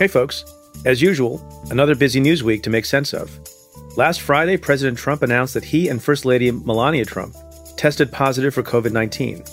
Hey, 0.00 0.08
folks. 0.08 0.46
As 0.86 1.02
usual, 1.02 1.46
another 1.70 1.94
busy 1.94 2.20
news 2.20 2.42
week 2.42 2.62
to 2.62 2.70
make 2.70 2.86
sense 2.86 3.12
of. 3.12 3.38
Last 3.98 4.22
Friday, 4.22 4.56
President 4.56 4.96
Trump 4.96 5.20
announced 5.20 5.52
that 5.52 5.62
he 5.62 5.88
and 5.88 6.02
First 6.02 6.24
Lady 6.24 6.50
Melania 6.50 7.04
Trump 7.04 7.36
tested 7.76 8.10
positive 8.10 8.54
for 8.54 8.62
COVID 8.62 8.92
19, 8.92 9.44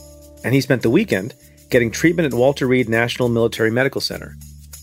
and 0.46 0.54
he 0.54 0.62
spent 0.62 0.84
the 0.84 0.90
weekend 0.90 1.34
getting 1.70 1.92
treatment 1.92 2.34
at 2.34 2.40
Walter 2.40 2.66
Reed 2.66 2.88
National 2.88 3.28
Military 3.28 3.70
Medical 3.70 4.00
Center. 4.00 4.38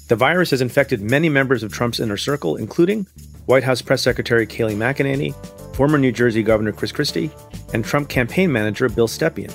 The 0.08 0.16
virus 0.16 0.50
has 0.50 0.61
infected 0.61 1.00
many 1.00 1.30
members 1.30 1.62
of 1.62 1.72
Trump's 1.72 1.98
inner 1.98 2.18
circle, 2.18 2.56
including 2.56 3.06
White 3.46 3.64
House 3.64 3.80
Press 3.80 4.02
Secretary 4.02 4.46
Kayleigh 4.46 4.76
McEnany, 4.76 5.34
former 5.74 5.96
New 5.96 6.12
Jersey 6.12 6.42
Governor 6.42 6.72
Chris 6.72 6.92
Christie, 6.92 7.30
and 7.72 7.82
Trump 7.82 8.10
campaign 8.10 8.52
manager 8.52 8.90
Bill 8.90 9.08
Stepien. 9.08 9.50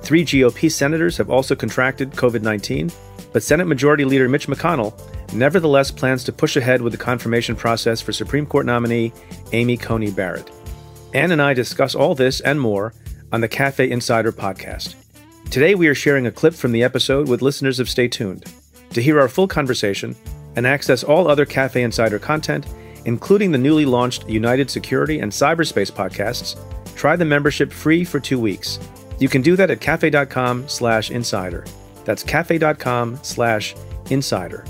Three 0.00 0.24
GOP 0.24 0.72
senators 0.72 1.18
have 1.18 1.28
also 1.28 1.54
contracted 1.54 2.12
COVID 2.12 2.40
19, 2.40 2.90
but 3.34 3.42
Senate 3.42 3.66
Majority 3.66 4.06
Leader 4.06 4.26
Mitch 4.26 4.48
McConnell 4.48 4.98
nevertheless 5.34 5.90
plans 5.90 6.24
to 6.24 6.32
push 6.32 6.56
ahead 6.56 6.80
with 6.80 6.92
the 6.92 6.98
confirmation 6.98 7.56
process 7.56 8.00
for 8.00 8.12
Supreme 8.12 8.46
Court 8.46 8.66
nominee 8.66 9.12
Amy 9.52 9.76
Coney 9.76 10.10
Barrett. 10.10 10.50
Anne 11.12 11.32
and 11.32 11.42
I 11.42 11.54
discuss 11.54 11.94
all 11.94 12.14
this 12.14 12.40
and 12.40 12.60
more 12.60 12.92
on 13.32 13.40
the 13.40 13.48
Cafe 13.48 13.90
Insider 13.90 14.32
podcast. 14.32 14.94
Today, 15.50 15.74
we 15.74 15.86
are 15.86 15.94
sharing 15.94 16.26
a 16.26 16.32
clip 16.32 16.54
from 16.54 16.72
the 16.72 16.82
episode 16.82 17.28
with 17.28 17.42
listeners 17.42 17.78
of 17.78 17.88
Stay 17.88 18.08
Tuned. 18.08 18.44
To 18.90 19.02
hear 19.02 19.20
our 19.20 19.28
full 19.28 19.46
conversation 19.46 20.16
and 20.56 20.66
access 20.66 21.04
all 21.04 21.28
other 21.28 21.44
Cafe 21.44 21.82
Insider 21.82 22.18
content, 22.18 22.66
including 23.04 23.52
the 23.52 23.58
newly 23.58 23.84
launched 23.84 24.28
United 24.28 24.70
Security 24.70 25.20
and 25.20 25.30
Cyberspace 25.30 25.92
podcasts, 25.92 26.58
try 26.94 27.16
the 27.16 27.24
membership 27.24 27.72
free 27.72 28.04
for 28.04 28.18
two 28.18 28.38
weeks. 28.38 28.78
You 29.18 29.28
can 29.28 29.42
do 29.42 29.56
that 29.56 29.70
at 29.70 29.80
cafe.com 29.80 30.68
slash 30.68 31.10
insider. 31.10 31.64
That's 32.04 32.22
cafe.com 32.22 33.18
slash 33.22 33.74
insider. 34.10 34.64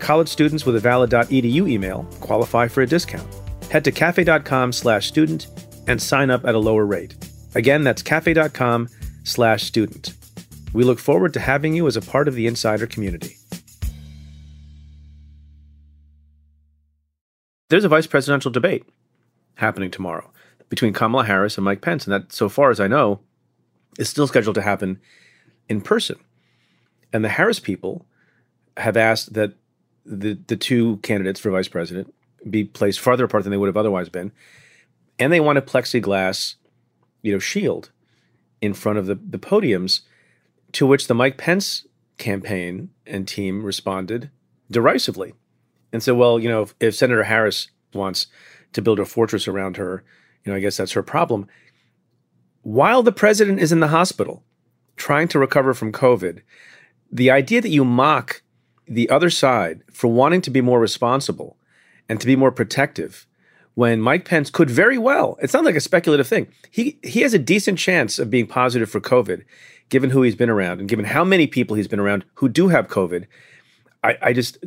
College 0.00 0.28
students 0.28 0.66
with 0.66 0.76
a 0.76 0.80
valid.edu 0.80 1.68
email 1.68 2.04
qualify 2.20 2.66
for 2.66 2.82
a 2.82 2.86
discount. 2.86 3.28
Head 3.70 3.84
to 3.84 3.92
cafe.com 3.92 4.72
slash 4.72 5.06
student 5.06 5.46
and 5.86 6.02
sign 6.02 6.30
up 6.30 6.44
at 6.44 6.54
a 6.54 6.58
lower 6.58 6.84
rate. 6.84 7.14
Again, 7.54 7.84
that's 7.84 8.02
cafe.com 8.02 8.88
slash 9.24 9.62
student. 9.64 10.14
We 10.72 10.84
look 10.84 10.98
forward 10.98 11.32
to 11.34 11.40
having 11.40 11.74
you 11.74 11.86
as 11.86 11.96
a 11.96 12.00
part 12.00 12.28
of 12.28 12.34
the 12.34 12.46
insider 12.46 12.86
community. 12.86 13.36
There's 17.68 17.84
a 17.84 17.88
vice 17.88 18.06
presidential 18.06 18.50
debate 18.50 18.84
happening 19.54 19.90
tomorrow 19.90 20.32
between 20.68 20.92
Kamala 20.92 21.24
Harris 21.24 21.56
and 21.56 21.64
Mike 21.64 21.82
Pence, 21.82 22.04
and 22.06 22.12
that, 22.12 22.32
so 22.32 22.48
far 22.48 22.70
as 22.70 22.80
I 22.80 22.88
know, 22.88 23.20
is 23.98 24.08
still 24.08 24.26
scheduled 24.26 24.54
to 24.54 24.62
happen 24.62 25.00
in 25.68 25.80
person. 25.80 26.18
And 27.12 27.24
the 27.24 27.28
Harris 27.28 27.60
people 27.60 28.06
have 28.76 28.96
asked 28.96 29.34
that 29.34 29.54
the 30.04 30.38
the 30.46 30.56
two 30.56 30.96
candidates 30.98 31.40
for 31.40 31.50
vice 31.50 31.68
president 31.68 32.12
be 32.48 32.64
placed 32.64 33.00
farther 33.00 33.24
apart 33.24 33.44
than 33.44 33.50
they 33.50 33.56
would 33.56 33.68
have 33.68 33.76
otherwise 33.76 34.08
been, 34.08 34.32
and 35.18 35.32
they 35.32 35.40
want 35.40 35.58
a 35.58 35.62
plexiglass, 35.62 36.54
you 37.22 37.32
know, 37.32 37.38
shield 37.38 37.90
in 38.60 38.74
front 38.74 38.98
of 38.98 39.06
the 39.06 39.14
the 39.14 39.38
podiums, 39.38 40.00
to 40.72 40.86
which 40.86 41.06
the 41.06 41.14
Mike 41.14 41.36
Pence 41.36 41.86
campaign 42.18 42.90
and 43.06 43.26
team 43.26 43.62
responded 43.62 44.30
derisively, 44.70 45.34
and 45.92 46.02
said, 46.02 46.16
"Well, 46.16 46.38
you 46.38 46.48
know, 46.48 46.62
if, 46.62 46.74
if 46.80 46.94
Senator 46.94 47.24
Harris 47.24 47.68
wants 47.92 48.26
to 48.72 48.82
build 48.82 49.00
a 49.00 49.04
fortress 49.04 49.48
around 49.48 49.76
her, 49.76 50.04
you 50.44 50.52
know, 50.52 50.56
I 50.56 50.60
guess 50.60 50.76
that's 50.76 50.92
her 50.92 51.02
problem." 51.02 51.46
While 52.62 53.02
the 53.02 53.12
president 53.12 53.58
is 53.60 53.72
in 53.72 53.80
the 53.80 53.88
hospital 53.88 54.44
trying 54.96 55.28
to 55.28 55.38
recover 55.38 55.72
from 55.72 55.92
COVID, 55.92 56.42
the 57.10 57.30
idea 57.30 57.60
that 57.60 57.70
you 57.70 57.84
mock 57.84 58.39
the 58.90 59.08
other 59.08 59.30
side 59.30 59.82
for 59.92 60.08
wanting 60.08 60.42
to 60.42 60.50
be 60.50 60.60
more 60.60 60.80
responsible 60.80 61.56
and 62.08 62.20
to 62.20 62.26
be 62.26 62.36
more 62.36 62.50
protective 62.50 63.26
when 63.74 64.00
Mike 64.00 64.24
Pence 64.24 64.50
could 64.50 64.68
very 64.68 64.98
well, 64.98 65.38
it's 65.40 65.54
not 65.54 65.64
like 65.64 65.76
a 65.76 65.80
speculative 65.80 66.26
thing. 66.26 66.48
He 66.70 66.98
he 67.02 67.20
has 67.20 67.32
a 67.32 67.38
decent 67.38 67.78
chance 67.78 68.18
of 68.18 68.28
being 68.28 68.46
positive 68.46 68.90
for 68.90 69.00
COVID, 69.00 69.44
given 69.88 70.10
who 70.10 70.22
he's 70.22 70.34
been 70.34 70.50
around 70.50 70.80
and 70.80 70.88
given 70.88 71.04
how 71.04 71.24
many 71.24 71.46
people 71.46 71.76
he's 71.76 71.88
been 71.88 72.00
around 72.00 72.24
who 72.34 72.48
do 72.48 72.68
have 72.68 72.88
COVID. 72.88 73.26
I, 74.02 74.18
I 74.20 74.32
just 74.32 74.58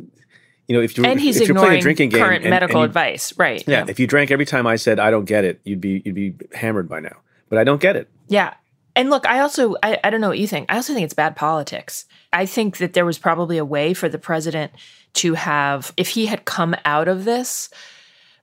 you 0.66 0.74
know, 0.74 0.80
if 0.80 0.96
you 0.96 1.04
and 1.04 1.20
he's 1.20 1.40
if 1.40 1.48
you're 1.48 1.56
ignoring 1.56 1.80
drinking 1.80 2.08
game 2.08 2.24
current 2.24 2.44
and, 2.44 2.50
medical 2.50 2.76
and 2.76 2.82
you, 2.82 2.86
advice, 2.86 3.36
right? 3.36 3.62
Yeah, 3.66 3.80
yeah, 3.80 3.90
if 3.90 4.00
you 4.00 4.06
drank 4.06 4.30
every 4.30 4.46
time 4.46 4.66
I 4.66 4.76
said 4.76 4.98
I 4.98 5.10
don't 5.10 5.26
get 5.26 5.44
it, 5.44 5.60
you'd 5.64 5.80
be 5.80 6.02
you'd 6.04 6.14
be 6.14 6.34
hammered 6.54 6.88
by 6.88 7.00
now. 7.00 7.18
But 7.50 7.58
I 7.58 7.64
don't 7.64 7.80
get 7.80 7.96
it. 7.96 8.08
Yeah, 8.28 8.54
and 8.96 9.10
look, 9.10 9.26
I 9.26 9.40
also 9.40 9.76
I, 9.82 9.98
I 10.04 10.10
don't 10.10 10.20
know 10.20 10.28
what 10.28 10.38
you 10.38 10.46
think. 10.46 10.70
I 10.70 10.76
also 10.76 10.94
think 10.94 11.04
it's 11.04 11.14
bad 11.14 11.36
politics. 11.36 12.06
I 12.32 12.46
think 12.46 12.78
that 12.78 12.92
there 12.92 13.04
was 13.04 13.18
probably 13.18 13.58
a 13.58 13.64
way 13.64 13.94
for 13.94 14.08
the 14.08 14.18
president 14.18 14.72
to 15.14 15.34
have, 15.34 15.92
if 15.96 16.08
he 16.08 16.26
had 16.26 16.44
come 16.44 16.74
out 16.84 17.08
of 17.08 17.24
this 17.24 17.70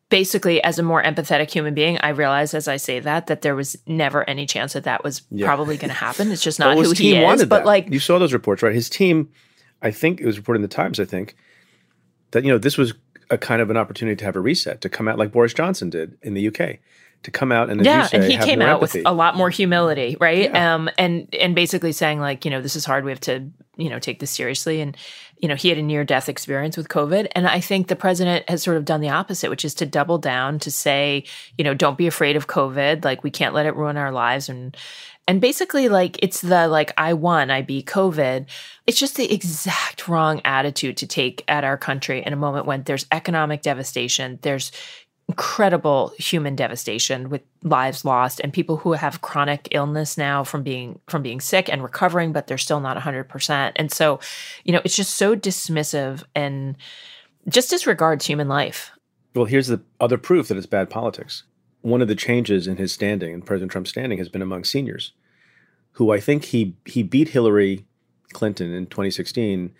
basically 0.09 0.61
as 0.63 0.77
a 0.77 0.83
more 0.83 1.01
empathetic 1.01 1.49
human 1.49 1.73
being, 1.73 1.97
I 1.99 2.09
realize 2.09 2.53
as 2.53 2.67
I 2.67 2.77
say 2.77 2.99
that 2.99 3.27
that 3.27 3.41
there 3.41 3.55
was 3.55 3.77
never 3.87 4.29
any 4.29 4.45
chance 4.45 4.73
that 4.73 4.83
that 4.83 5.03
was 5.03 5.21
yeah. 5.31 5.45
probably 5.45 5.77
going 5.77 5.89
to 5.89 5.95
happen. 5.95 6.31
It's 6.31 6.43
just 6.43 6.59
not 6.59 6.75
well, 6.75 6.85
who 6.85 6.91
he 6.91 7.15
is. 7.15 7.45
But 7.45 7.59
that. 7.59 7.65
like 7.65 7.89
you 7.89 7.99
saw 7.99 8.19
those 8.19 8.33
reports, 8.33 8.61
right? 8.61 8.75
His 8.75 8.89
team, 8.89 9.29
I 9.81 9.91
think 9.91 10.19
it 10.19 10.25
was 10.25 10.37
reported 10.37 10.57
in 10.57 10.63
the 10.63 10.67
Times. 10.67 10.99
I 10.99 11.05
think 11.05 11.35
that 12.31 12.43
you 12.43 12.51
know 12.51 12.57
this 12.57 12.77
was 12.77 12.93
a 13.29 13.37
kind 13.37 13.61
of 13.61 13.69
an 13.69 13.77
opportunity 13.77 14.17
to 14.17 14.25
have 14.25 14.35
a 14.35 14.41
reset 14.41 14.81
to 14.81 14.89
come 14.89 15.07
out 15.07 15.17
like 15.17 15.31
Boris 15.31 15.53
Johnson 15.53 15.89
did 15.89 16.17
in 16.21 16.33
the 16.33 16.47
UK 16.47 16.79
to 17.23 17.31
come 17.31 17.51
out 17.51 17.69
and 17.69 17.83
yeah, 17.85 18.07
say, 18.07 18.17
and 18.17 18.25
he 18.25 18.37
came 18.37 18.61
out 18.61 18.81
empathy. 18.81 18.99
with 18.99 19.07
a 19.07 19.13
lot 19.13 19.35
more 19.35 19.49
humility, 19.49 20.17
right? 20.19 20.51
Yeah. 20.51 20.75
Um, 20.75 20.89
and 20.97 21.33
and 21.39 21.53
basically 21.53 21.91
saying 21.91 22.19
like, 22.19 22.45
you 22.45 22.51
know, 22.51 22.61
this 22.61 22.75
is 22.75 22.85
hard. 22.85 23.05
We 23.05 23.11
have 23.11 23.19
to, 23.21 23.47
you 23.77 23.89
know, 23.89 23.99
take 23.99 24.19
this 24.19 24.31
seriously. 24.31 24.81
And 24.81 24.97
you 25.37 25.47
know, 25.47 25.55
he 25.55 25.69
had 25.69 25.77
a 25.77 25.81
near 25.83 26.03
death 26.03 26.29
experience 26.29 26.77
with 26.77 26.87
COVID, 26.87 27.27
and 27.33 27.47
I 27.47 27.59
think 27.59 27.87
the 27.87 27.95
president 27.95 28.47
has 28.47 28.61
sort 28.61 28.77
of 28.77 28.85
done 28.85 29.01
the 29.01 29.09
opposite, 29.09 29.49
which 29.49 29.65
is 29.65 29.73
to 29.75 29.87
double 29.87 30.19
down 30.19 30.59
to 30.59 30.71
say, 30.71 31.23
you 31.57 31.63
know, 31.63 31.73
don't 31.73 31.97
be 31.97 32.05
afraid 32.05 32.35
of 32.35 32.47
COVID. 32.47 33.03
Like 33.03 33.23
we 33.23 33.31
can't 33.31 33.55
let 33.55 33.65
it 33.65 33.75
ruin 33.75 33.97
our 33.97 34.11
lives, 34.11 34.49
and 34.49 34.77
and 35.27 35.39
basically 35.39 35.89
like 35.89 36.17
it's 36.21 36.41
the 36.41 36.67
like 36.67 36.93
I 36.97 37.13
won, 37.13 37.49
I 37.49 37.61
beat 37.61 37.85
COVID. 37.85 38.47
It's 38.85 38.99
just 38.99 39.15
the 39.15 39.31
exact 39.31 40.07
wrong 40.07 40.41
attitude 40.43 40.97
to 40.97 41.07
take 41.07 41.43
at 41.47 41.63
our 41.63 41.77
country 41.77 42.23
in 42.25 42.33
a 42.33 42.35
moment 42.37 42.65
when 42.65 42.83
there's 42.83 43.05
economic 43.11 43.61
devastation, 43.61 44.39
there's 44.41 44.71
incredible 45.31 46.13
human 46.17 46.55
devastation 46.55 47.29
with 47.29 47.41
lives 47.63 48.03
lost 48.03 48.41
and 48.41 48.51
people 48.51 48.77
who 48.77 48.91
have 48.91 49.21
chronic 49.21 49.67
illness 49.71 50.17
now 50.17 50.43
from 50.43 50.61
being 50.61 50.99
from 51.07 51.21
being 51.21 51.39
sick 51.39 51.69
and 51.69 51.81
recovering 51.81 52.33
but 52.33 52.47
they're 52.47 52.57
still 52.57 52.81
not 52.81 52.97
100% 52.97 53.71
and 53.77 53.91
so 53.91 54.19
you 54.65 54.73
know 54.73 54.81
it's 54.83 54.95
just 54.95 55.15
so 55.15 55.35
dismissive 55.35 56.23
and 56.35 56.75
just 57.47 57.69
disregards 57.69 58.25
human 58.25 58.47
life. 58.47 58.91
Well 59.33 59.45
here's 59.45 59.67
the 59.67 59.81
other 60.01 60.17
proof 60.17 60.49
that 60.49 60.57
it's 60.57 60.65
bad 60.65 60.89
politics. 60.89 61.43
One 61.81 62.01
of 62.01 62.07
the 62.07 62.15
changes 62.15 62.67
in 62.67 62.77
his 62.77 62.91
standing 62.91 63.33
and 63.33 63.45
president 63.45 63.71
trump's 63.71 63.89
standing 63.89 64.17
has 64.17 64.29
been 64.29 64.41
among 64.41 64.65
seniors 64.65 65.13
who 65.93 66.11
i 66.11 66.19
think 66.19 66.45
he 66.45 66.75
he 66.85 67.03
beat 67.03 67.29
hillary 67.29 67.85
clinton 68.31 68.73
in 68.73 68.85
2016 68.85 69.73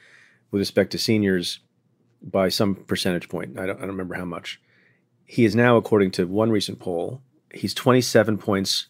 with 0.52 0.60
respect 0.60 0.92
to 0.92 0.98
seniors 0.98 1.60
by 2.22 2.50
some 2.50 2.76
percentage 2.76 3.30
point. 3.30 3.60
I 3.60 3.66
don't, 3.66 3.78
I 3.78 3.82
don't 3.82 3.90
remember 3.90 4.16
how 4.16 4.26
much 4.26 4.62
he 5.26 5.46
is 5.46 5.56
now, 5.56 5.78
according 5.78 6.12
to 6.12 6.28
one 6.28 6.52
recent 6.52 6.80
poll, 6.80 7.22
he's 7.54 7.74
27 7.74 8.38
points 8.38 8.88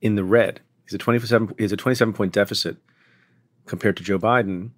in 0.00 0.14
the 0.14 0.24
red. 0.24 0.60
He's 0.84 0.94
a 0.94 0.98
27 0.98 1.54
he's 1.58 1.72
a 1.72 1.76
27 1.76 2.12
point 2.12 2.32
deficit 2.32 2.76
compared 3.66 3.96
to 3.96 4.02
Joe 4.02 4.18
Biden 4.18 4.70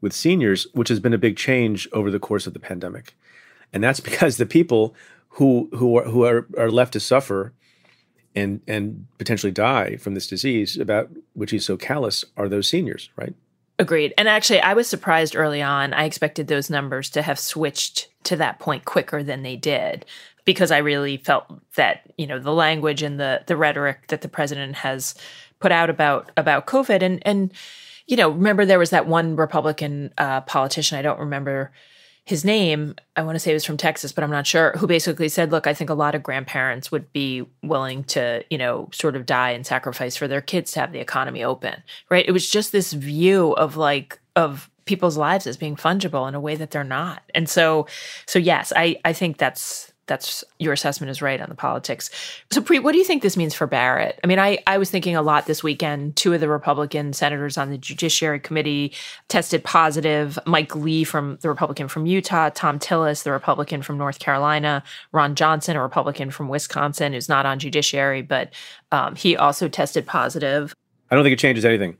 with 0.00 0.12
seniors, 0.12 0.66
which 0.72 0.88
has 0.88 1.00
been 1.00 1.14
a 1.14 1.18
big 1.18 1.36
change 1.36 1.88
over 1.92 2.10
the 2.10 2.18
course 2.18 2.46
of 2.46 2.52
the 2.52 2.60
pandemic. 2.60 3.16
And 3.72 3.82
that's 3.82 4.00
because 4.10 4.36
the 4.36 4.46
people 4.46 4.94
who 5.30 5.68
who 5.72 5.96
are 5.96 6.04
who 6.04 6.24
are, 6.24 6.46
are 6.56 6.70
left 6.70 6.92
to 6.94 7.00
suffer 7.00 7.52
and 8.34 8.60
and 8.66 9.06
potentially 9.18 9.52
die 9.52 9.96
from 9.96 10.14
this 10.14 10.26
disease 10.26 10.76
about 10.76 11.10
which 11.32 11.50
he's 11.50 11.64
so 11.64 11.76
callous 11.76 12.24
are 12.36 12.48
those 12.48 12.68
seniors, 12.68 13.10
right? 13.16 13.34
Agreed. 13.78 14.14
And 14.16 14.26
actually, 14.26 14.60
I 14.60 14.72
was 14.72 14.88
surprised 14.88 15.36
early 15.36 15.60
on. 15.60 15.92
I 15.92 16.04
expected 16.04 16.48
those 16.48 16.70
numbers 16.70 17.10
to 17.10 17.22
have 17.22 17.38
switched 17.38 18.08
to 18.24 18.36
that 18.36 18.58
point 18.58 18.86
quicker 18.86 19.22
than 19.22 19.42
they 19.42 19.56
did 19.56 20.06
because 20.46 20.70
I 20.70 20.78
really 20.78 21.18
felt 21.18 21.44
that 21.74 22.10
you 22.16 22.26
know 22.26 22.38
the 22.38 22.52
language 22.52 23.02
and 23.02 23.20
the 23.20 23.42
the 23.46 23.56
rhetoric 23.56 24.06
that 24.08 24.22
the 24.22 24.28
president 24.28 24.76
has 24.76 25.14
put 25.60 25.72
out 25.72 25.90
about 25.90 26.30
about 26.38 26.66
COVID 26.66 27.02
and 27.02 27.22
and 27.26 27.52
you 28.06 28.16
know 28.16 28.30
remember 28.30 28.64
there 28.64 28.78
was 28.78 28.90
that 28.90 29.06
one 29.06 29.36
Republican 29.36 30.14
uh, 30.16 30.40
politician 30.42 30.98
I 30.98 31.02
don't 31.02 31.20
remember 31.20 31.72
his 32.26 32.44
name 32.44 32.94
I 33.14 33.22
want 33.22 33.36
to 33.36 33.38
say 33.38 33.52
it 33.52 33.54
was 33.54 33.64
from 33.64 33.78
Texas 33.78 34.12
but 34.12 34.22
I'm 34.22 34.30
not 34.30 34.46
sure 34.46 34.72
who 34.76 34.86
basically 34.86 35.30
said 35.30 35.50
look 35.50 35.66
I 35.66 35.72
think 35.72 35.88
a 35.88 35.94
lot 35.94 36.14
of 36.14 36.22
grandparents 36.22 36.92
would 36.92 37.10
be 37.12 37.46
willing 37.62 38.04
to 38.04 38.44
you 38.50 38.58
know 38.58 38.90
sort 38.92 39.16
of 39.16 39.24
die 39.24 39.50
and 39.52 39.64
sacrifice 39.64 40.16
for 40.16 40.28
their 40.28 40.42
kids 40.42 40.72
to 40.72 40.80
have 40.80 40.92
the 40.92 40.98
economy 40.98 41.42
open 41.42 41.82
right? 42.10 42.26
It 42.28 42.32
was 42.32 42.50
just 42.50 42.72
this 42.72 42.92
view 42.92 43.52
of 43.52 43.76
like 43.76 44.18
of 44.34 44.68
people's 44.84 45.16
lives 45.16 45.46
as 45.46 45.56
being 45.56 45.76
fungible 45.76 46.28
in 46.28 46.34
a 46.34 46.40
way 46.40 46.54
that 46.56 46.70
they're 46.70 46.84
not. 46.84 47.22
And 47.34 47.48
so 47.48 47.86
so 48.26 48.38
yes 48.38 48.72
I 48.74 48.96
I 49.04 49.12
think 49.12 49.38
that's 49.38 49.92
that's 50.06 50.44
your 50.58 50.72
assessment 50.72 51.10
is 51.10 51.20
right 51.20 51.40
on 51.40 51.48
the 51.48 51.54
politics. 51.54 52.10
So, 52.50 52.60
Preet, 52.60 52.82
what 52.82 52.92
do 52.92 52.98
you 52.98 53.04
think 53.04 53.22
this 53.22 53.36
means 53.36 53.54
for 53.54 53.66
Barrett? 53.66 54.18
I 54.22 54.26
mean, 54.26 54.38
I, 54.38 54.58
I 54.66 54.78
was 54.78 54.90
thinking 54.90 55.16
a 55.16 55.22
lot 55.22 55.46
this 55.46 55.62
weekend. 55.62 56.16
Two 56.16 56.32
of 56.32 56.40
the 56.40 56.48
Republican 56.48 57.12
senators 57.12 57.58
on 57.58 57.70
the 57.70 57.78
Judiciary 57.78 58.40
Committee 58.40 58.92
tested 59.28 59.64
positive. 59.64 60.38
Mike 60.46 60.74
Lee 60.76 61.04
from 61.04 61.38
the 61.40 61.48
Republican 61.48 61.88
from 61.88 62.06
Utah, 62.06 62.50
Thom 62.50 62.78
Tillis, 62.78 63.24
the 63.24 63.32
Republican 63.32 63.82
from 63.82 63.98
North 63.98 64.18
Carolina, 64.18 64.82
Ron 65.12 65.34
Johnson, 65.34 65.76
a 65.76 65.82
Republican 65.82 66.30
from 66.30 66.48
Wisconsin, 66.48 67.12
who's 67.12 67.28
not 67.28 67.46
on 67.46 67.58
Judiciary, 67.58 68.22
but 68.22 68.52
um, 68.92 69.16
he 69.16 69.36
also 69.36 69.68
tested 69.68 70.06
positive. 70.06 70.74
I 71.10 71.14
don't 71.14 71.24
think 71.24 71.34
it 71.34 71.38
changes 71.38 71.64
anything. 71.64 71.96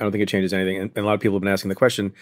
I 0.00 0.04
don't 0.04 0.12
think 0.12 0.22
it 0.22 0.28
changes 0.28 0.52
anything. 0.52 0.76
And, 0.76 0.90
and 0.94 1.04
a 1.04 1.06
lot 1.06 1.14
of 1.14 1.20
people 1.20 1.36
have 1.36 1.42
been 1.42 1.52
asking 1.52 1.68
the 1.68 1.74
question. 1.74 2.12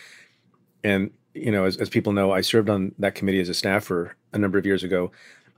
And 0.84 1.10
you 1.34 1.50
know, 1.50 1.64
as, 1.64 1.76
as 1.76 1.88
people 1.88 2.12
know, 2.12 2.32
I 2.32 2.40
served 2.40 2.68
on 2.68 2.94
that 2.98 3.14
committee 3.14 3.40
as 3.40 3.48
a 3.48 3.54
staffer 3.54 4.16
a 4.32 4.38
number 4.38 4.58
of 4.58 4.66
years 4.66 4.84
ago. 4.84 5.10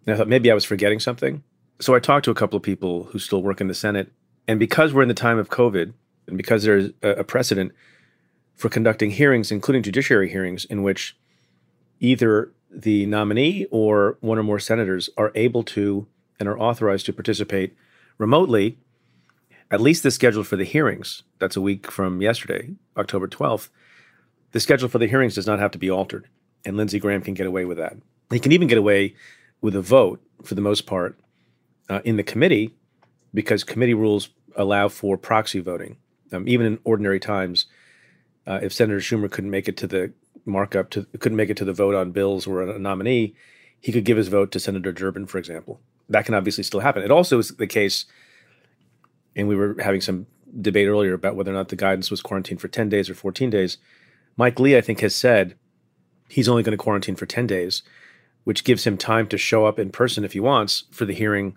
And 0.06 0.14
I 0.14 0.18
thought 0.18 0.28
maybe 0.28 0.50
I 0.50 0.54
was 0.54 0.64
forgetting 0.64 1.00
something. 1.00 1.42
So 1.80 1.94
I 1.94 1.98
talked 1.98 2.24
to 2.26 2.30
a 2.30 2.34
couple 2.34 2.56
of 2.56 2.62
people 2.62 3.04
who 3.04 3.18
still 3.18 3.42
work 3.42 3.60
in 3.60 3.68
the 3.68 3.74
Senate. 3.74 4.12
And 4.46 4.60
because 4.60 4.92
we're 4.92 5.02
in 5.02 5.08
the 5.08 5.14
time 5.14 5.38
of 5.38 5.50
COVID, 5.50 5.92
and 6.26 6.36
because 6.36 6.62
there's 6.62 6.90
a, 7.02 7.10
a 7.10 7.24
precedent 7.24 7.72
for 8.54 8.68
conducting 8.68 9.10
hearings, 9.10 9.50
including 9.50 9.82
judiciary 9.82 10.30
hearings, 10.30 10.64
in 10.64 10.82
which 10.82 11.16
either 12.00 12.52
the 12.70 13.06
nominee 13.06 13.66
or 13.70 14.18
one 14.20 14.38
or 14.38 14.42
more 14.42 14.58
senators 14.58 15.10
are 15.16 15.32
able 15.34 15.62
to 15.62 16.06
and 16.38 16.48
are 16.48 16.58
authorized 16.58 17.06
to 17.06 17.12
participate 17.12 17.76
remotely, 18.18 18.78
at 19.70 19.80
least 19.80 20.02
the 20.02 20.10
schedule 20.10 20.44
for 20.44 20.56
the 20.56 20.64
hearings, 20.64 21.22
that's 21.38 21.56
a 21.56 21.60
week 21.60 21.90
from 21.90 22.20
yesterday, 22.20 22.70
October 22.96 23.26
12th, 23.26 23.68
the 24.54 24.60
schedule 24.60 24.88
for 24.88 24.98
the 24.98 25.08
hearings 25.08 25.34
does 25.34 25.48
not 25.48 25.58
have 25.58 25.72
to 25.72 25.78
be 25.78 25.90
altered, 25.90 26.28
and 26.64 26.76
Lindsey 26.76 27.00
Graham 27.00 27.22
can 27.22 27.34
get 27.34 27.48
away 27.48 27.64
with 27.64 27.76
that. 27.76 27.96
He 28.30 28.38
can 28.38 28.52
even 28.52 28.68
get 28.68 28.78
away 28.78 29.16
with 29.60 29.74
a 29.74 29.82
vote 29.82 30.22
for 30.44 30.54
the 30.54 30.60
most 30.60 30.86
part 30.86 31.18
uh, 31.90 32.00
in 32.04 32.16
the 32.16 32.22
committee 32.22 32.72
because 33.34 33.64
committee 33.64 33.94
rules 33.94 34.28
allow 34.54 34.86
for 34.86 35.18
proxy 35.18 35.58
voting. 35.58 35.96
Um, 36.32 36.46
even 36.46 36.66
in 36.66 36.78
ordinary 36.84 37.18
times, 37.18 37.66
uh, 38.46 38.60
if 38.62 38.72
Senator 38.72 39.00
Schumer 39.00 39.28
couldn't 39.28 39.50
make 39.50 39.66
it 39.66 39.76
to 39.78 39.88
the 39.88 40.12
markup, 40.44 40.90
to, 40.90 41.04
couldn't 41.18 41.36
make 41.36 41.50
it 41.50 41.56
to 41.56 41.64
the 41.64 41.72
vote 41.72 41.96
on 41.96 42.12
bills 42.12 42.46
or 42.46 42.62
a 42.62 42.78
nominee, 42.78 43.34
he 43.80 43.90
could 43.90 44.04
give 44.04 44.16
his 44.16 44.28
vote 44.28 44.52
to 44.52 44.60
Senator 44.60 44.92
Durbin, 44.92 45.26
for 45.26 45.38
example. 45.38 45.80
That 46.08 46.26
can 46.26 46.34
obviously 46.34 46.62
still 46.62 46.80
happen. 46.80 47.02
It 47.02 47.10
also 47.10 47.40
is 47.40 47.48
the 47.48 47.66
case, 47.66 48.04
and 49.34 49.48
we 49.48 49.56
were 49.56 49.74
having 49.82 50.00
some 50.00 50.26
debate 50.60 50.86
earlier 50.86 51.14
about 51.14 51.34
whether 51.34 51.50
or 51.50 51.54
not 51.54 51.70
the 51.70 51.76
guidance 51.76 52.08
was 52.08 52.22
quarantined 52.22 52.60
for 52.60 52.68
10 52.68 52.88
days 52.88 53.10
or 53.10 53.14
14 53.14 53.50
days. 53.50 53.78
Mike 54.36 54.58
Lee, 54.58 54.76
I 54.76 54.80
think, 54.80 55.00
has 55.00 55.14
said 55.14 55.56
he's 56.28 56.48
only 56.48 56.62
going 56.62 56.76
to 56.76 56.82
quarantine 56.82 57.16
for 57.16 57.26
10 57.26 57.46
days, 57.46 57.82
which 58.44 58.64
gives 58.64 58.86
him 58.86 58.96
time 58.96 59.26
to 59.28 59.38
show 59.38 59.66
up 59.66 59.78
in 59.78 59.90
person 59.90 60.24
if 60.24 60.32
he 60.32 60.40
wants 60.40 60.84
for 60.90 61.04
the 61.04 61.14
hearing 61.14 61.56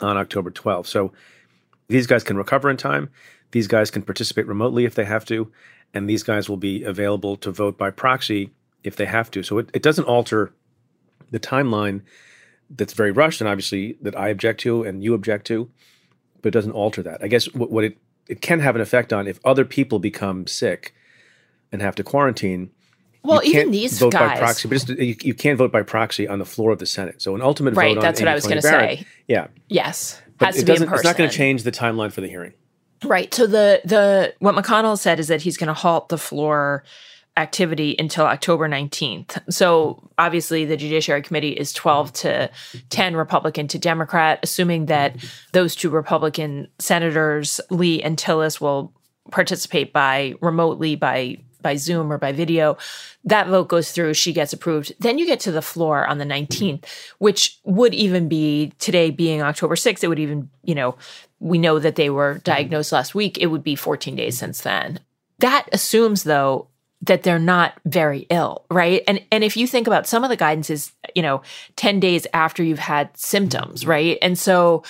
on 0.00 0.16
October 0.16 0.50
12th. 0.50 0.86
So 0.86 1.12
these 1.88 2.06
guys 2.06 2.24
can 2.24 2.36
recover 2.36 2.70
in 2.70 2.76
time. 2.76 3.10
These 3.52 3.66
guys 3.66 3.90
can 3.90 4.02
participate 4.02 4.46
remotely 4.46 4.84
if 4.84 4.94
they 4.94 5.04
have 5.04 5.24
to. 5.26 5.50
And 5.92 6.08
these 6.08 6.22
guys 6.22 6.48
will 6.48 6.56
be 6.56 6.84
available 6.84 7.36
to 7.38 7.50
vote 7.50 7.76
by 7.76 7.90
proxy 7.90 8.50
if 8.84 8.96
they 8.96 9.06
have 9.06 9.30
to. 9.32 9.42
So 9.42 9.58
it, 9.58 9.70
it 9.74 9.82
doesn't 9.82 10.04
alter 10.04 10.52
the 11.30 11.40
timeline 11.40 12.02
that's 12.70 12.92
very 12.92 13.10
rushed 13.10 13.40
and 13.40 13.48
obviously 13.48 13.98
that 14.00 14.16
I 14.16 14.28
object 14.28 14.60
to 14.60 14.84
and 14.84 15.02
you 15.02 15.14
object 15.14 15.46
to, 15.48 15.68
but 16.40 16.48
it 16.48 16.52
doesn't 16.52 16.72
alter 16.72 17.02
that. 17.02 17.22
I 17.22 17.28
guess 17.28 17.52
what, 17.54 17.70
what 17.70 17.84
it, 17.84 17.98
it 18.28 18.40
can 18.40 18.60
have 18.60 18.76
an 18.76 18.80
effect 18.80 19.12
on 19.12 19.26
if 19.26 19.40
other 19.44 19.64
people 19.64 19.98
become 19.98 20.46
sick 20.46 20.94
and 21.72 21.82
have 21.82 21.94
to 21.96 22.04
quarantine. 22.04 22.70
Well, 23.22 23.42
even 23.44 23.70
these 23.70 23.98
vote 23.98 24.12
guys, 24.12 24.30
by 24.30 24.38
proxy, 24.38 24.68
but 24.68 24.74
just, 24.74 24.90
uh, 24.90 24.94
you, 24.94 25.14
you, 25.20 25.34
can't 25.34 25.58
vote 25.58 25.70
by 25.70 25.82
proxy 25.82 26.26
on 26.26 26.38
the 26.38 26.46
floor 26.46 26.72
of 26.72 26.78
the 26.78 26.86
Senate. 26.86 27.20
So 27.20 27.34
an 27.34 27.42
ultimate 27.42 27.74
right, 27.74 27.94
vote 27.94 28.00
that's 28.00 28.20
on 28.20 28.24
what 28.24 28.32
I 28.32 28.34
was 28.34 28.44
going 28.44 28.56
to 28.56 28.62
say. 28.62 29.06
Yeah, 29.28 29.48
yes, 29.68 30.20
but 30.38 30.46
has 30.46 30.56
it 30.56 30.60
to 30.60 30.66
be 30.66 30.72
in 30.72 30.78
person. 30.78 30.94
It's 30.94 31.04
not 31.04 31.18
going 31.18 31.28
to 31.28 31.36
change 31.36 31.62
the 31.62 31.72
timeline 31.72 32.12
for 32.12 32.22
the 32.22 32.28
hearing. 32.28 32.54
Right. 33.04 33.32
So 33.32 33.46
the 33.46 33.82
the 33.84 34.34
what 34.38 34.54
McConnell 34.54 34.98
said 34.98 35.20
is 35.20 35.28
that 35.28 35.42
he's 35.42 35.56
going 35.56 35.68
to 35.68 35.74
halt 35.74 36.08
the 36.08 36.18
floor 36.18 36.84
activity 37.36 37.96
until 37.98 38.26
October 38.26 38.68
19th. 38.68 39.40
So 39.52 40.10
obviously 40.18 40.64
the 40.64 40.76
Judiciary 40.76 41.22
Committee 41.22 41.52
is 41.52 41.72
12 41.72 42.12
to 42.14 42.50
10 42.90 43.16
Republican 43.16 43.68
to 43.68 43.78
Democrat, 43.78 44.40
assuming 44.42 44.86
that 44.86 45.16
those 45.52 45.74
two 45.74 45.90
Republican 45.90 46.68
senators, 46.78 47.60
Lee 47.70 48.02
and 48.02 48.18
Tillis, 48.18 48.60
will 48.60 48.92
participate 49.30 49.92
by 49.92 50.34
remotely 50.40 50.96
by 50.96 51.38
by 51.62 51.76
Zoom 51.76 52.12
or 52.12 52.18
by 52.18 52.32
video. 52.32 52.76
That 53.24 53.48
vote 53.48 53.68
goes 53.68 53.92
through, 53.92 54.14
she 54.14 54.32
gets 54.32 54.52
approved. 54.52 54.92
Then 55.00 55.18
you 55.18 55.26
get 55.26 55.40
to 55.40 55.52
the 55.52 55.62
floor 55.62 56.06
on 56.06 56.18
the 56.18 56.24
19th, 56.24 56.84
which 57.18 57.58
would 57.64 57.94
even 57.94 58.28
be 58.28 58.72
today 58.78 59.10
being 59.10 59.42
October 59.42 59.74
6th. 59.74 60.02
It 60.02 60.08
would 60.08 60.18
even, 60.18 60.50
you 60.62 60.74
know, 60.74 60.96
we 61.38 61.58
know 61.58 61.78
that 61.78 61.96
they 61.96 62.10
were 62.10 62.38
diagnosed 62.38 62.92
last 62.92 63.14
week. 63.14 63.38
It 63.38 63.46
would 63.46 63.64
be 63.64 63.74
14 63.74 64.16
days 64.16 64.38
since 64.38 64.60
then. 64.60 65.00
That 65.38 65.68
assumes, 65.72 66.24
though, 66.24 66.68
that 67.02 67.22
they're 67.22 67.38
not 67.38 67.74
very 67.86 68.26
ill, 68.28 68.66
right? 68.70 69.02
And 69.08 69.24
and 69.32 69.42
if 69.42 69.56
you 69.56 69.66
think 69.66 69.86
about 69.86 70.06
some 70.06 70.22
of 70.22 70.28
the 70.28 70.36
guidance 70.36 70.68
is, 70.68 70.92
you 71.14 71.22
know, 71.22 71.40
10 71.76 71.98
days 71.98 72.26
after 72.34 72.62
you've 72.62 72.78
had 72.78 73.16
symptoms, 73.16 73.86
right? 73.86 74.18
And 74.20 74.38
so 74.38 74.82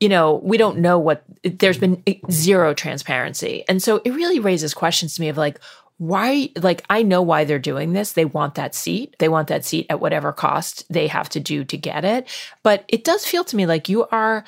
you 0.00 0.08
know, 0.08 0.40
we 0.44 0.58
don't 0.58 0.78
know 0.78 0.98
what 0.98 1.24
there's 1.44 1.78
been 1.78 2.02
zero 2.30 2.74
transparency. 2.74 3.64
And 3.68 3.82
so 3.82 4.02
it 4.04 4.10
really 4.10 4.38
raises 4.38 4.74
questions 4.74 5.14
to 5.14 5.20
me 5.20 5.28
of 5.28 5.38
like, 5.38 5.60
why 5.98 6.50
like 6.56 6.84
i 6.90 7.02
know 7.02 7.22
why 7.22 7.44
they're 7.44 7.58
doing 7.58 7.92
this. 7.92 8.12
They 8.12 8.24
want 8.24 8.56
that 8.56 8.74
seat. 8.74 9.16
They 9.18 9.28
want 9.28 9.48
that 9.48 9.64
seat 9.64 9.86
at 9.88 10.00
whatever 10.00 10.32
cost 10.32 10.84
they 10.92 11.06
have 11.06 11.28
to 11.30 11.40
do 11.40 11.64
to 11.64 11.76
get 11.76 12.04
it. 12.04 12.28
But 12.62 12.84
it 12.88 13.04
does 13.04 13.24
feel 13.24 13.44
to 13.44 13.56
me 13.56 13.66
like 13.66 13.88
you 13.88 14.06
are 14.06 14.44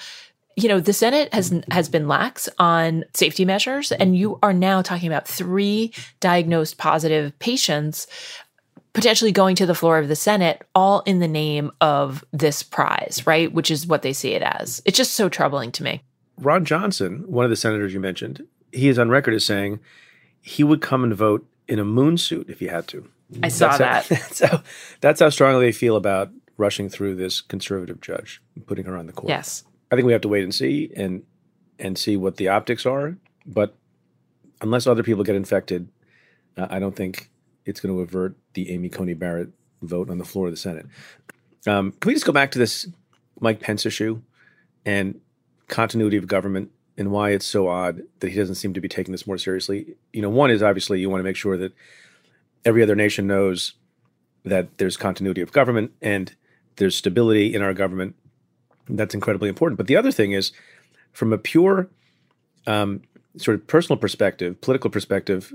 you 0.56 0.69
know 0.69 0.81
the 0.81 0.93
senate 0.93 1.32
has 1.32 1.54
has 1.70 1.88
been 1.88 2.08
lax 2.08 2.48
on 2.58 3.04
safety 3.14 3.44
measures 3.44 3.93
and 3.93 4.16
you 4.16 4.38
are 4.43 4.54
now 4.54 4.82
talking 4.82 5.06
about 5.06 5.28
three 5.28 5.93
diagnosed 6.20 6.78
positive 6.78 7.38
patients 7.38 8.06
potentially 8.94 9.32
going 9.32 9.54
to 9.54 9.66
the 9.66 9.75
floor 9.75 9.98
of 9.98 10.08
the 10.08 10.16
senate 10.16 10.62
all 10.75 11.00
in 11.00 11.20
the 11.20 11.28
name 11.28 11.70
of 11.81 12.25
this 12.32 12.62
prize 12.62 13.22
right? 13.26 13.52
Which 13.52 13.70
is 13.70 13.87
what 13.87 14.02
they 14.02 14.14
see 14.14 14.32
it 14.32 14.43
as. 14.43 14.81
It's 14.87 14.96
just 14.96 15.12
so 15.12 15.28
troubling 15.28 15.70
to 15.72 15.82
me. 15.82 16.02
Ron 16.38 16.64
johnson 16.64 17.25
one 17.26 17.44
of 17.44 17.50
the 17.50 17.56
senators 17.56 17.93
you 17.93 18.00
mentioned 18.00 18.46
he 18.72 18.88
is 18.88 18.98
on 18.98 19.10
record 19.10 19.34
as 19.34 19.44
saying 19.44 19.78
he 20.46 20.62
would 20.62 20.81
come 20.81 21.02
and 21.02 21.12
vote 21.12 21.44
in 21.66 21.81
a 21.81 21.84
moon 21.84 22.16
suit 22.16 22.48
if 22.48 22.60
he 22.60 22.66
had 22.66 22.87
to. 22.87 23.08
I 23.43 23.48
saw 23.48 23.76
that's 23.76 24.08
that. 24.08 24.16
How, 24.16 24.25
that's 24.28 24.40
how 24.40 24.62
that's 25.00 25.20
how 25.20 25.28
strongly 25.28 25.66
they 25.66 25.72
feel 25.72 25.96
about 25.96 26.31
rushing 26.56 26.88
through 26.88 27.16
this 27.16 27.40
conservative 27.40 28.00
judge 28.00 28.40
and 28.54 28.64
putting 28.64 28.84
her 28.84 28.96
on 28.96 29.06
the 29.06 29.12
court. 29.12 29.28
Yes. 29.28 29.64
I 29.90 29.96
think 29.96 30.06
we 30.06 30.12
have 30.12 30.22
to 30.22 30.28
wait 30.28 30.44
and 30.44 30.54
see 30.54 30.93
and 30.96 31.25
and 31.81 31.98
see 31.98 32.16
what 32.16 32.37
the 32.37 32.46
optics 32.46 32.87
are. 32.87 33.16
But 33.44 33.75
unless 34.60 34.87
other 34.87 35.02
people 35.02 35.25
get 35.25 35.34
infected, 35.34 35.88
uh, 36.56 36.69
I 36.70 36.78
don't 36.78 36.94
think 36.94 37.28
it's 37.64 37.81
going 37.81 37.93
to 37.93 38.00
avert 38.00 38.37
the 38.54 38.70
Amy 38.70 38.88
Coney 38.88 39.14
Barrett 39.14 39.48
vote 39.82 40.10
on 40.10 40.19
the 40.19 40.25
floor 40.25 40.46
of 40.46 40.52
the 40.52 40.56
Senate. 40.56 40.86
Um, 41.67 41.91
can 41.91 42.08
we 42.08 42.15
just 42.15 42.24
go 42.24 42.32
back 42.32 42.53
to 42.53 42.60
this 42.60 42.86
Mike 43.41 43.58
Pence 43.58 43.84
issue 43.84 44.22
and 44.84 45.20
continuity 45.67 46.17
of 46.17 46.29
government 46.29 46.70
and 46.98 47.10
why 47.10 47.31
it's 47.31 47.46
so 47.46 47.69
odd 47.69 48.03
that 48.20 48.31
he 48.31 48.36
doesn't 48.36 48.55
seem 48.55 48.74
to 48.74 48.81
be 48.81 48.88
taking 48.88 49.12
this 49.12 49.26
more 49.26 49.38
seriously. 49.38 49.96
You 50.12 50.22
know, 50.22 50.31
one 50.31 50.50
is 50.50 50.62
obviously 50.62 51.00
you 51.00 51.10
want 51.10 51.20
to 51.20 51.24
make 51.24 51.36
sure 51.36 51.56
that 51.56 51.72
every 52.65 52.82
other 52.82 52.94
nation 52.94 53.26
knows 53.26 53.74
that 54.44 54.79
there's 54.79 54.96
continuity 54.96 55.41
of 55.41 55.53
government 55.53 55.93
and 56.00 56.34
there's 56.76 56.96
stability 56.96 57.55
in 57.55 57.62
our 57.62 57.74
government. 57.74 58.15
That's 58.88 59.15
incredibly 59.15 59.48
important. 59.48 59.76
But 59.76 59.88
the 59.88 59.96
other 59.96 60.12
thing 60.12 60.32
is, 60.32 60.53
from 61.12 61.32
a 61.32 61.38
pure 61.38 61.88
um, 62.67 63.03
sort 63.36 63.56
of 63.56 63.67
personal 63.67 63.98
perspective, 63.98 64.60
political 64.60 64.91
perspective, 64.91 65.53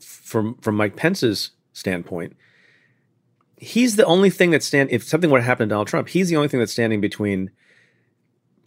from 0.00 0.54
from 0.56 0.76
Mike 0.76 0.96
Pence's 0.96 1.50
standpoint, 1.72 2.36
he's 3.56 3.96
the 3.96 4.04
only 4.06 4.30
thing 4.30 4.50
that 4.50 4.62
stand. 4.62 4.90
If 4.90 5.04
something 5.04 5.30
were 5.30 5.38
to 5.38 5.44
happen 5.44 5.68
to 5.68 5.72
Donald 5.72 5.88
Trump, 5.88 6.08
he's 6.08 6.30
the 6.30 6.36
only 6.36 6.48
thing 6.48 6.60
that's 6.60 6.72
standing 6.72 7.00
between 7.00 7.50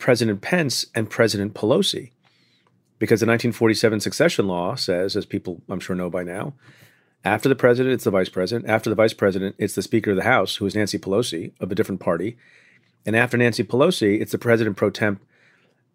President 0.04 0.42
Pence 0.42 0.86
and 0.94 1.10
President 1.10 1.54
Pelosi. 1.54 2.12
Because 3.00 3.22
the 3.22 3.26
1947 3.26 4.02
succession 4.02 4.50
law 4.50 4.76
says, 4.76 5.16
as 5.16 5.26
people 5.26 5.62
I'm 5.70 5.80
sure 5.80 5.96
know 5.96 6.10
by 6.10 6.24
now, 6.24 6.56
after 7.24 7.48
the 7.48 7.56
president, 7.56 7.94
it's 7.94 8.04
the 8.04 8.12
vice 8.12 8.28
president. 8.28 8.70
After 8.70 8.90
the 8.90 8.98
vice 8.98 9.14
president, 9.14 9.56
it's 9.58 9.76
the 9.76 9.82
Speaker 9.82 10.12
of 10.12 10.18
the 10.18 10.24
House, 10.24 10.58
who 10.58 10.66
is 10.66 10.76
Nancy 10.76 11.00
Pelosi 11.00 11.54
of 11.62 11.72
a 11.72 11.76
different 11.76 12.02
party. 12.02 12.36
And 13.06 13.16
after 13.16 13.38
Nancy 13.38 13.64
Pelosi, 13.64 14.20
it's 14.20 14.34
the 14.34 14.38
president 14.38 14.76
pro 14.76 14.90
temp 14.90 15.24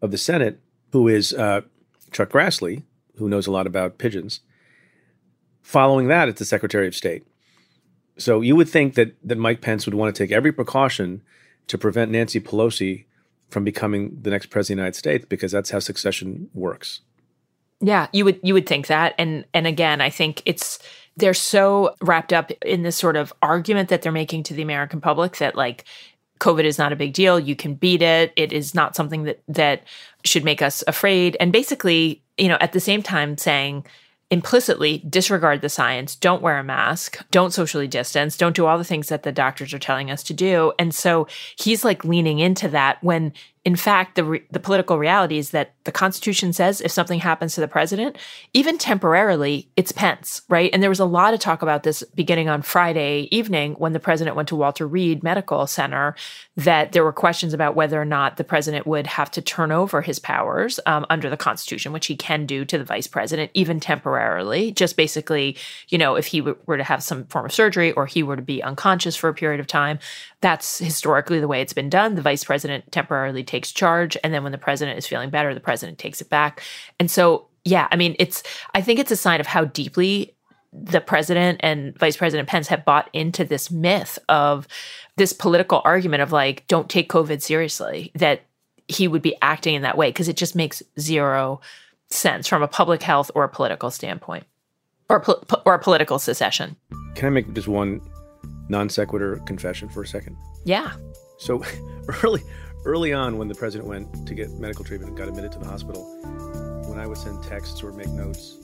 of 0.00 0.10
the 0.10 0.16
Senate, 0.16 0.58
who 0.92 1.06
is 1.06 1.34
uh, 1.34 1.60
Chuck 2.10 2.30
Grassley, 2.30 2.84
who 3.16 3.28
knows 3.28 3.46
a 3.46 3.52
lot 3.52 3.66
about 3.66 3.98
pigeons. 3.98 4.40
Following 5.60 6.08
that, 6.08 6.30
it's 6.30 6.38
the 6.38 6.46
Secretary 6.46 6.88
of 6.88 6.96
State. 6.96 7.26
So 8.16 8.40
you 8.40 8.56
would 8.56 8.70
think 8.70 8.94
that 8.94 9.16
that 9.22 9.36
Mike 9.36 9.60
Pence 9.60 9.84
would 9.84 9.94
want 9.94 10.16
to 10.16 10.18
take 10.18 10.32
every 10.32 10.50
precaution 10.50 11.20
to 11.66 11.76
prevent 11.76 12.10
Nancy 12.10 12.40
Pelosi 12.40 13.04
from 13.50 13.64
becoming 13.64 14.16
the 14.20 14.30
next 14.30 14.46
president 14.46 14.80
of 14.80 14.82
the 14.82 14.82
United 14.82 14.98
States 14.98 15.26
because 15.28 15.52
that's 15.52 15.70
how 15.70 15.78
succession 15.78 16.50
works. 16.54 17.00
Yeah, 17.80 18.08
you 18.12 18.24
would 18.24 18.40
you 18.42 18.54
would 18.54 18.66
think 18.66 18.88
that. 18.88 19.14
And 19.18 19.44
and 19.54 19.66
again, 19.66 20.00
I 20.00 20.10
think 20.10 20.42
it's 20.44 20.78
they're 21.16 21.34
so 21.34 21.94
wrapped 22.00 22.32
up 22.32 22.50
in 22.64 22.82
this 22.82 22.96
sort 22.96 23.16
of 23.16 23.32
argument 23.42 23.88
that 23.88 24.02
they're 24.02 24.12
making 24.12 24.44
to 24.44 24.54
the 24.54 24.62
American 24.62 25.00
public 25.00 25.38
that 25.38 25.56
like 25.56 25.84
COVID 26.40 26.64
is 26.64 26.78
not 26.78 26.92
a 26.92 26.96
big 26.96 27.12
deal. 27.12 27.38
You 27.38 27.56
can 27.56 27.74
beat 27.74 28.02
it. 28.02 28.32
It 28.36 28.52
is 28.52 28.74
not 28.74 28.96
something 28.96 29.24
that 29.24 29.40
that 29.48 29.82
should 30.24 30.44
make 30.44 30.62
us 30.62 30.84
afraid. 30.86 31.36
And 31.40 31.52
basically, 31.52 32.22
you 32.36 32.48
know, 32.48 32.58
at 32.60 32.72
the 32.72 32.80
same 32.80 33.02
time 33.02 33.36
saying 33.36 33.86
implicitly 34.30 34.98
disregard 35.08 35.62
the 35.62 35.68
science, 35.68 36.14
don't 36.14 36.42
wear 36.42 36.58
a 36.58 36.64
mask, 36.64 37.18
don't 37.30 37.52
socially 37.52 37.88
distance, 37.88 38.36
don't 38.36 38.56
do 38.56 38.66
all 38.66 38.76
the 38.76 38.84
things 38.84 39.08
that 39.08 39.22
the 39.22 39.32
doctors 39.32 39.72
are 39.72 39.78
telling 39.78 40.10
us 40.10 40.22
to 40.24 40.34
do. 40.34 40.72
And 40.78 40.94
so 40.94 41.26
he's 41.56 41.84
like 41.84 42.04
leaning 42.04 42.38
into 42.38 42.68
that 42.68 43.02
when 43.02 43.32
in 43.68 43.76
fact, 43.76 44.14
the, 44.14 44.24
re- 44.24 44.42
the 44.50 44.60
political 44.60 44.98
reality 44.98 45.36
is 45.36 45.50
that 45.50 45.74
the 45.84 45.92
Constitution 45.92 46.54
says 46.54 46.80
if 46.80 46.90
something 46.90 47.20
happens 47.20 47.54
to 47.54 47.60
the 47.60 47.68
president, 47.68 48.16
even 48.54 48.78
temporarily, 48.78 49.68
it's 49.76 49.92
Pence, 49.92 50.40
right? 50.48 50.70
And 50.72 50.82
there 50.82 50.88
was 50.88 51.00
a 51.00 51.04
lot 51.04 51.34
of 51.34 51.40
talk 51.40 51.60
about 51.60 51.82
this 51.82 52.02
beginning 52.14 52.48
on 52.48 52.62
Friday 52.62 53.28
evening 53.30 53.74
when 53.74 53.92
the 53.92 54.00
president 54.00 54.36
went 54.36 54.48
to 54.48 54.56
Walter 54.56 54.86
Reed 54.86 55.22
Medical 55.22 55.66
Center, 55.66 56.14
that 56.56 56.92
there 56.92 57.04
were 57.04 57.12
questions 57.12 57.52
about 57.52 57.76
whether 57.76 58.00
or 58.00 58.06
not 58.06 58.38
the 58.38 58.42
president 58.42 58.86
would 58.86 59.06
have 59.06 59.30
to 59.32 59.42
turn 59.42 59.70
over 59.70 60.00
his 60.00 60.18
powers 60.18 60.80
um, 60.86 61.04
under 61.10 61.28
the 61.28 61.36
Constitution, 61.36 61.92
which 61.92 62.06
he 62.06 62.16
can 62.16 62.46
do 62.46 62.64
to 62.64 62.78
the 62.78 62.84
vice 62.84 63.06
president, 63.06 63.50
even 63.52 63.80
temporarily. 63.80 64.72
Just 64.72 64.96
basically, 64.96 65.58
you 65.90 65.98
know, 65.98 66.14
if 66.14 66.24
he 66.24 66.38
w- 66.38 66.56
were 66.64 66.78
to 66.78 66.84
have 66.84 67.02
some 67.02 67.26
form 67.26 67.44
of 67.44 67.52
surgery 67.52 67.92
or 67.92 68.06
he 68.06 68.22
were 68.22 68.36
to 68.36 68.40
be 68.40 68.62
unconscious 68.62 69.14
for 69.14 69.28
a 69.28 69.34
period 69.34 69.60
of 69.60 69.66
time, 69.66 69.98
that's 70.40 70.78
historically 70.78 71.38
the 71.38 71.48
way 71.48 71.60
it's 71.60 71.74
been 71.74 71.90
done. 71.90 72.14
The 72.14 72.22
vice 72.22 72.44
president 72.44 72.90
temporarily 72.92 73.44
takes 73.44 73.57
charge. 73.66 74.16
And 74.22 74.32
then 74.32 74.42
when 74.42 74.52
the 74.52 74.58
president 74.58 74.98
is 74.98 75.06
feeling 75.06 75.30
better, 75.30 75.54
the 75.54 75.60
president 75.60 75.98
takes 75.98 76.20
it 76.20 76.28
back. 76.28 76.62
And 76.98 77.10
so, 77.10 77.46
yeah, 77.64 77.88
I 77.90 77.96
mean, 77.96 78.14
it's, 78.18 78.42
I 78.74 78.80
think 78.80 78.98
it's 78.98 79.10
a 79.10 79.16
sign 79.16 79.40
of 79.40 79.46
how 79.46 79.64
deeply 79.64 80.34
the 80.72 81.00
president 81.00 81.60
and 81.62 81.98
vice 81.98 82.16
president 82.16 82.48
Pence 82.48 82.68
have 82.68 82.84
bought 82.84 83.08
into 83.12 83.44
this 83.44 83.70
myth 83.70 84.18
of 84.28 84.68
this 85.16 85.32
political 85.32 85.80
argument 85.84 86.22
of 86.22 86.32
like, 86.32 86.66
don't 86.68 86.88
take 86.90 87.10
COVID 87.10 87.42
seriously, 87.42 88.12
that 88.14 88.42
he 88.86 89.08
would 89.08 89.22
be 89.22 89.36
acting 89.42 89.74
in 89.74 89.82
that 89.82 89.96
way 89.96 90.08
because 90.08 90.28
it 90.28 90.36
just 90.36 90.54
makes 90.54 90.82
zero 90.98 91.60
sense 92.10 92.48
from 92.48 92.62
a 92.62 92.68
public 92.68 93.02
health 93.02 93.30
or 93.34 93.44
a 93.44 93.48
political 93.48 93.90
standpoint 93.90 94.44
or, 95.08 95.24
or 95.66 95.74
a 95.74 95.78
political 95.78 96.18
secession. 96.18 96.76
Can 97.14 97.26
I 97.26 97.30
make 97.30 97.52
just 97.52 97.68
one 97.68 98.00
non 98.68 98.88
sequitur 98.88 99.36
confession 99.46 99.88
for 99.88 100.02
a 100.02 100.06
second? 100.06 100.36
Yeah. 100.64 100.92
So 101.38 101.62
early 102.22 102.42
early 102.84 103.12
on 103.12 103.38
when 103.38 103.48
the 103.48 103.54
president 103.54 103.88
went 103.88 104.26
to 104.26 104.34
get 104.34 104.50
medical 104.52 104.84
treatment 104.84 105.10
and 105.10 105.18
got 105.18 105.28
admitted 105.28 105.52
to 105.52 105.58
the 105.58 105.66
hospital, 105.66 106.04
when 106.88 106.98
I 106.98 107.06
would 107.06 107.18
send 107.18 107.42
texts 107.42 107.82
or 107.82 107.92
make 107.92 108.08
notes, 108.08 108.56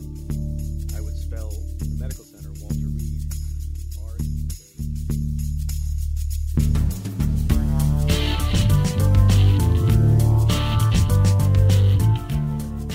I 0.96 1.00
would 1.00 1.16
spell 1.16 1.50
the 1.78 1.96
medical 1.98 2.24
center 2.24 2.50
Walter 2.60 2.86
Reed. 2.88 3.20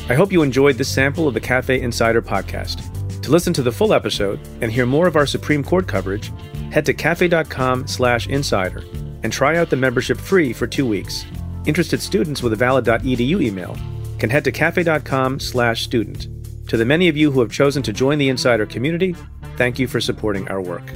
I 0.09 0.15
hope 0.15 0.31
you 0.31 0.41
enjoyed 0.41 0.77
this 0.77 0.89
sample 0.89 1.27
of 1.27 1.35
the 1.35 1.39
Cafe 1.39 1.79
Insider 1.79 2.21
podcast. 2.21 2.81
To 3.21 3.31
listen 3.31 3.53
to 3.53 3.61
the 3.61 3.71
full 3.71 3.93
episode 3.93 4.39
and 4.61 4.71
hear 4.71 4.88
more 4.88 5.07
of 5.07 5.15
our 5.15 5.27
Supreme 5.27 5.63
Court 5.63 5.88
coverage, 5.88 6.31
head 6.71 6.85
to 6.88 6.93
cafe.com 6.93 7.88
slash 7.88 8.27
insider 8.27 8.83
and 9.23 9.31
try 9.31 9.57
out 9.57 9.69
the 9.69 9.75
membership 9.75 10.17
free 10.17 10.53
for 10.53 10.67
two 10.67 10.85
weeks. 10.85 11.25
Interested 11.65 12.01
students 12.01 12.41
with 12.41 12.53
a 12.53 12.55
valid.edu 12.55 13.41
email 13.41 13.77
can 14.17 14.29
head 14.29 14.43
to 14.43 14.51
cafe.com 14.51 15.39
slash 15.39 15.83
student. 15.83 16.27
To 16.69 16.77
the 16.77 16.85
many 16.85 17.07
of 17.07 17.17
you 17.17 17.31
who 17.31 17.39
have 17.39 17.51
chosen 17.51 17.81
to 17.83 17.93
join 17.93 18.17
the 18.17 18.29
insider 18.29 18.65
community, 18.65 19.15
thank 19.57 19.79
you 19.79 19.88
for 19.88 19.99
supporting 19.99 20.47
our 20.49 20.61
work. 20.61 20.91